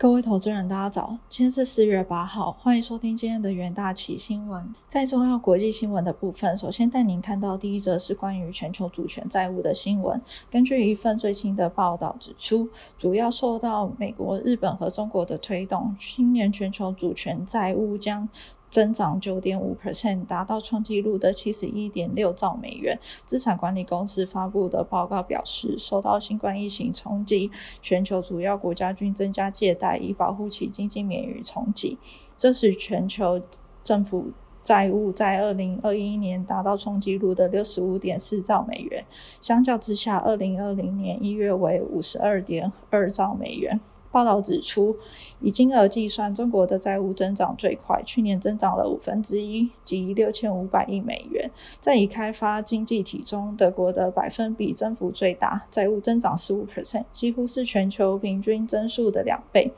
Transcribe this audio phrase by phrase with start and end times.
[0.00, 1.18] 各位投资人，大家早！
[1.28, 4.72] 今天是四月八号，欢迎收听今天的元大旗新闻。
[4.86, 10.22] 在重要国际新闻的部分，首先带您看到第一则是关于全球主权债务的新闻。
[10.48, 18.28] 根据一份最新的报道指出，主要受到美国、日本和中国的推动，今年全球主权债务将。
[18.70, 22.98] 增长九点五 percent，达到创纪录的七十一点六兆美元。
[23.24, 31.98] 资产管理公司发布的报告表示，受到新冠疫情冲击，全球主要国家均增加借贷，以保护其经济免于冲击。
[32.36, 33.40] 这使全球
[33.82, 39.04] 政府债务在二零二一年达到创纪录的六十五点四兆美元，
[39.40, 43.80] 相较之下，二零二零年一月为五十二点二兆美元。
[44.18, 44.96] 报道指出，
[45.38, 51.48] 以金额计算，中国的债务增长最快，去年增长了五分之一，即六千五百亿美元。
[51.80, 59.70] 在已开发经济体中，德国的百分比增幅最大，债务增长十五 percent，几乎是全球平均增速的两倍。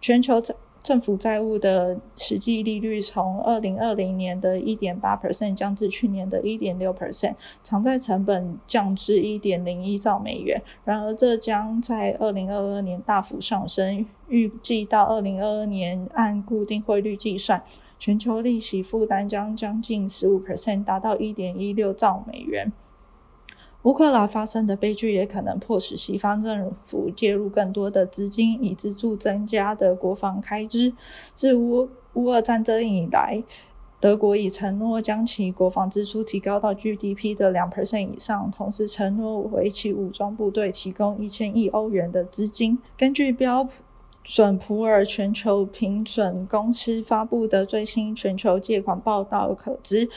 [0.00, 0.54] 全球债
[0.86, 7.34] 政府债务的实际利率从二零二零年的一点八 percent 降至去年的一点六 percent，
[7.64, 10.62] 偿债成本降至一点零一兆美元。
[10.84, 17.64] 然而，这将在二零二二年大幅上升，预计到二零二二年按固定汇率计算，
[17.98, 22.70] 全球利息负担将将近十五 percent，达到一点一六兆美元。
[23.86, 30.92] 乌克兰发生的悲剧也可能迫使西方政府介入更多的资金，以资助增加的国防开支。
[31.32, 33.44] 自乌乌俄战争以来，
[34.00, 42.76] 德国已承诺将其国防支出提高到 GDP 的两 percent 以上，同时承诺为其武装部队提供一千亿欧元的资金。
[42.98, 43.68] 根据标
[44.24, 50.08] 准普尔全球评准公司发布的最新全球借款报道可知。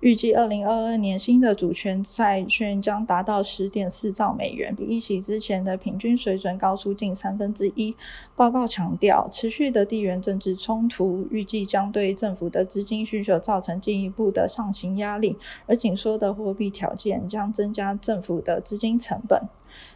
[0.00, 7.94] 预计二零二二年新的主权债券将达到十点四兆美元，比一起之前的平均水准高出近三分之一。
[8.34, 19.38] 报告强调，持续的地缘政治冲突预计将对政府的资金需求造成进一步的上行压力，而紧缩的货币条件将增加政府的资金成本。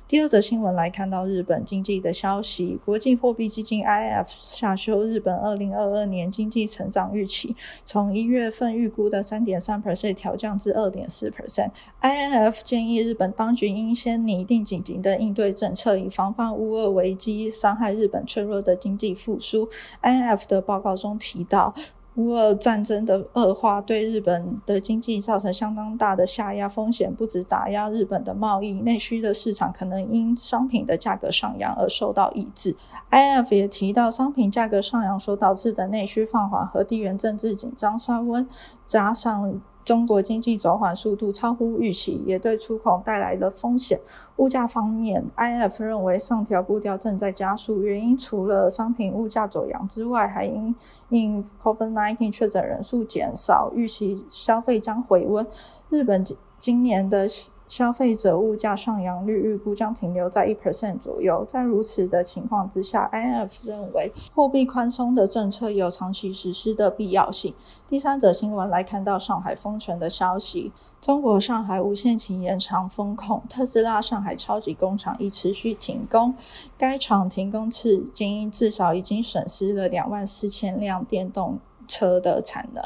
[0.07, 11.71] 第二则新闻来看到日本经济的消息，国际货币基金 IF 下修日本二零二二年经济成长预期，从一月份预估的三点三 percent 调降至二点四 percent。
[12.03, 19.69] INF 建议日本当局应先拟定紧急的应对政策，以防范乌俄危机伤害日本脆弱的经济复苏。
[20.03, 21.75] INF 的报告中提到。
[22.17, 32.77] 乌俄战争的恶化对日本的经济造成相当大的下压风险，不止打压日本的贸易，内需的市场可能因商品的价格上扬而受到抑制。
[33.11, 38.49] IF 也提到，商品价格上扬所导致的内需放缓和地缘政治紧张升温，
[38.87, 39.61] 加上。
[39.85, 44.01] 中国经济走缓速度超乎预期，也对出口带来了风险。
[44.37, 50.75] 物价方面，IF 认为上调步调正在加速，原因除了商品物价走扬之外，还因
[51.11, 55.47] 因 COVID-19 确诊人数减少，预期消费将回温。
[55.91, 56.25] 日本
[56.59, 57.29] 今年的。
[57.67, 61.45] 消费者物价上扬率预估将停留在一 percent 左右。
[61.47, 67.55] 在如此的情况之下，IF 认为货币宽松的政策有长期实施的必要性。
[67.89, 76.35] 第三则新闻来看到上海封城的消息，中国上海无限期延长封控，特斯拉上海超级工厂已持续停工。
[76.77, 81.59] 该厂停工至今至少已经损失了两万四千辆电动。
[81.87, 82.83] 车的产能，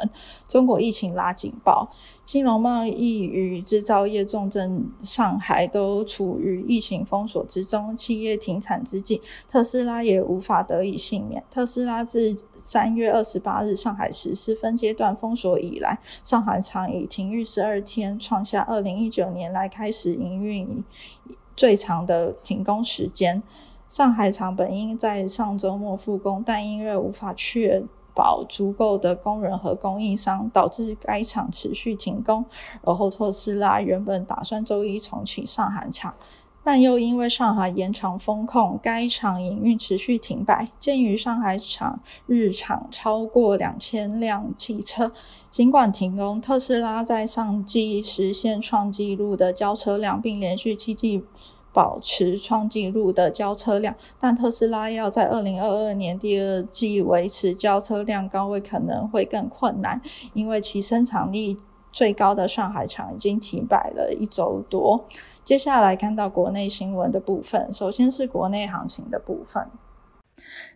[0.47, 1.91] 中国疫情拉警报，
[2.25, 11.43] 金融贸易与制造业重镇上海都处于疫情封锁之中，企业停产之际，特斯拉也无法得以幸免。
[11.51, 20.85] 特斯拉自三月二十八日上海实施分阶段封锁以来，上海厂已停运十二天，创下二零一九年来开始营运
[21.57, 23.43] 最长的停工时间。
[23.89, 27.83] 上海厂本应在上周末复工，但因为无法确
[28.19, 32.45] 保足够的工人和供应商，导致该厂持续停工。
[32.83, 36.13] 而后特斯拉原本打算周一重启上海厂，
[36.65, 40.69] 但又因为上海延长封控，该厂营运持续停摆。
[40.81, 45.13] 鉴于上海厂日产超过两千辆汽车，
[45.49, 51.23] 尽管停工，特斯拉在上季实现创纪录的交车量，并连续七季。
[51.79, 60.03] 保持创纪录的交车量，但特斯拉要在二零二二年第二季维持交车量高位可能会更困难，
[60.35, 61.57] 因为其生产力
[61.93, 65.05] 最高的上海厂已经停摆了一周多。
[65.45, 69.65] 接下来看到国内新闻的部分，首先是国内行情的部分。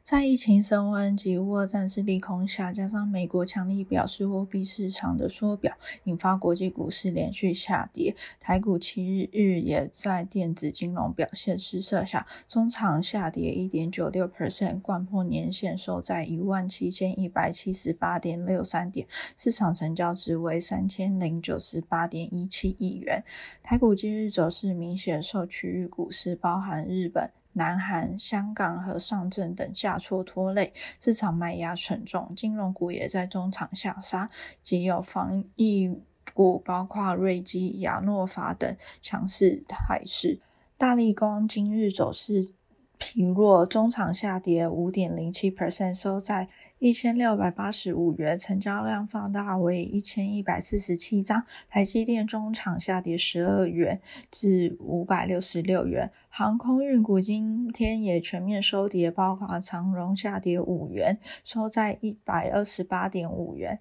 [0.02, 8.14] 在疫情升温及乌俄战事利空下，加上美国强力表示货币市场的缩表，引发国际股市连续下跌。
[8.40, 19.06] 台股七日日也在电子金融表现失色下，中场下跌一点九六 percent，贯破年线，收在一万七千一百七十八点六三点，
[19.36, 23.24] 市场成交值为三千零九十八点一七亿元。
[23.62, 27.30] 台股今日走势明显受区域股市，包含日本。
[27.54, 34.26] 南韩、香港和上证等下挫拖累，市场卖压沉重，金融股也在中场下杀，
[34.62, 35.94] 仅有防疫
[36.34, 40.40] 股，包括瑞基、亚诺法等强势态势。
[40.76, 42.52] 大立光今日走势
[42.98, 46.48] 疲弱，中场下跌五点零七 percent，收在。
[46.82, 51.44] 一千六百八十五元，成交量放大为一千一百四十七张。
[51.70, 54.00] 台积电中场下跌十二元
[54.32, 56.10] 至五百六十六元。
[56.28, 63.78] 航空运股今天也全面收跌，包括长荣下跌五元，收在一百二十八点五元。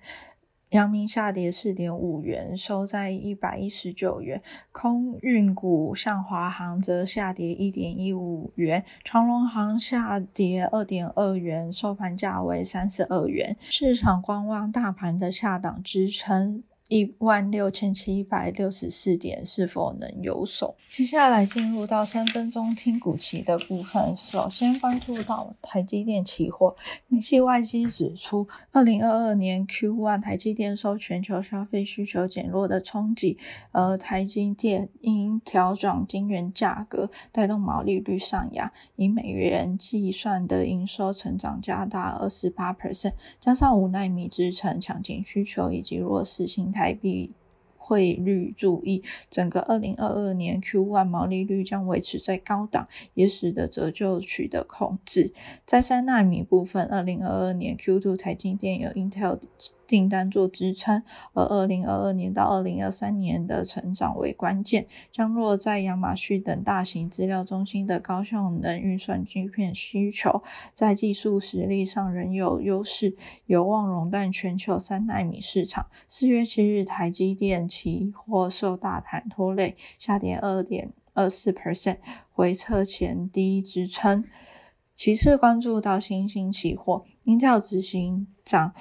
[0.71, 4.41] 阳明下跌四点五元，收在一百一十九元。
[4.71, 13.57] 空运股像华航则下跌一点一五元，长隆航下跌二点二元，收盘价为三十二元。
[13.59, 16.63] 市场观望大盘的下档支撑。
[16.91, 20.75] 一万六千七百六十四点是否能有手？
[20.89, 24.13] 接下来进入到三分钟听股期的部分。
[24.17, 26.75] 首先关注到台积电期货，
[27.07, 33.37] 美系外机指出，二零二二年 Q one 台积电受全球消费需求减弱的冲击，
[33.71, 46.80] 而台积电因调整晶圆价格，带动毛利率上扬，以美元计算的营收成长加大二十八 percent，加上五纳米制程强劲需求以及弱势性态。
[46.81, 47.31] 台币
[47.77, 55.31] 汇率注意，整个二零二二年 Q1 毛利率将维持在高档，也使得折旧取得控制。
[55.63, 59.37] 在三纳米部分，二零二二年 Q2 台积电有 Intel。
[59.91, 61.03] 订单做支撑，
[61.33, 70.41] 而二零二二年到二零二三年的成长为关键，将落在亚马逊等大型资料中心的高效能运算晶片需求，
[70.71, 73.17] 在技术实力上仍有优势，
[73.47, 75.87] 有望垄断全球三纳米市场。
[76.07, 81.97] 四月七日，台积电期货受大盘拖累，下跌二点二四 percent，
[82.31, 84.23] 回撤前低支撑。
[84.95, 88.73] 其次，关注到新兴期货，Intel 执行长。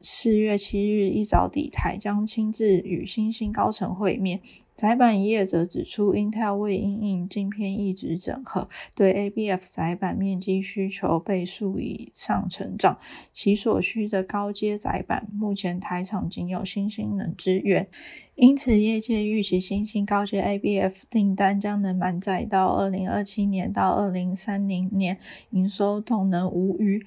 [0.00, 4.40] 四月七日一早抵台，将亲自与新兴高层会面。
[4.76, 12.96] 窄板业者指出，Intel 为因应镜片一直整合，对 ABF 窄板面积需求倍数以上成长，
[13.32, 17.88] 其所需的高阶窄板目前台厂仅有新兴能支援，
[18.36, 25.18] 因此业界预期新兴高阶 ABF 订单将能满载到二零二七年到二零三零年，
[25.50, 27.04] 营收动能无虞。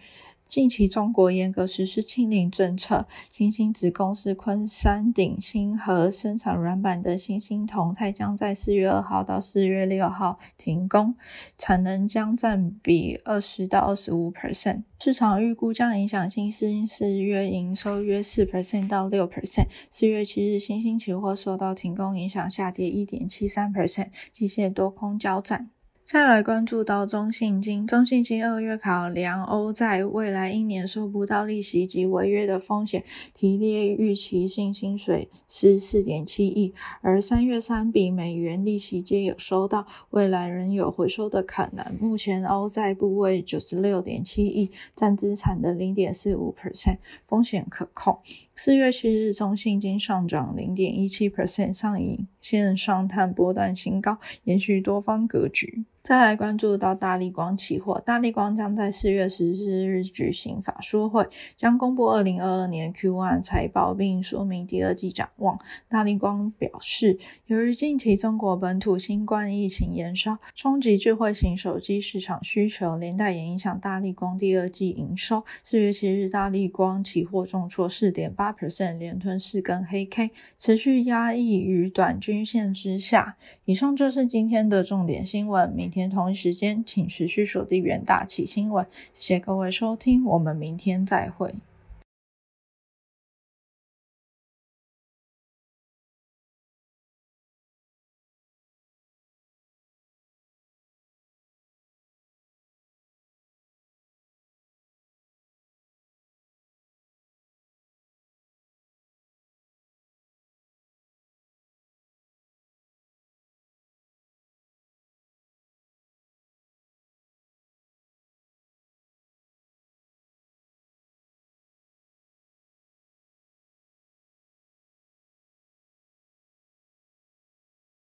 [0.51, 11.15] 近期中国严格实施清零政策，新兴子公司昆山鼎新和生产软板的新兴同泰将在四月二号到四月六号停工，
[11.57, 14.83] 产能将占比二十到二十五 percent。
[14.99, 19.67] 市场预估将影响新兴四月营收约四 percent 到六 percent。
[19.89, 25.69] 四月七日，新兴期货受到停工影响，下跌一点七三 percent，机械多空交战。
[26.03, 41.85] 再来关注到中信金，中信金二月考量欧债未来一年收不到利息及违约的风险，提列预期性薪水是四点七亿，而三月三笔美元利息皆有收到，未来仍有回收的可能。
[42.01, 48.19] 目前欧债部位九十六点七亿，占资产的零点四五 percent，风险可控。
[48.53, 55.85] 四月七日，中信金上涨零点一七 percent，上影线上探波段新高，延续多方格局。
[56.03, 65.59] 再来关注到大力光期货，大力光将在四月十四日举行法说会，将公布二零二二年 Q1 财报，并说明第二季展望。
[65.87, 75.43] 大力光表示，由于近期中国本土新冠疫情延烧，冲击智慧型手机市场需求，连带也影响大力光第二季营收。
[75.63, 83.37] 四月七日，大力光期货重挫四点八 percent，连吞四根黑 K，持续压抑于短均线之下。
[83.65, 85.71] 以上就是今天的重点新闻。
[85.71, 88.87] 明天同一时间，请持续锁定元大奇新闻。
[89.13, 91.53] 谢谢各位收听，我们明天再会。